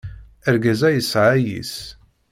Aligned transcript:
Argaz-a 0.47 0.89
yesɛa 0.91 1.29
ayis. 1.37 1.75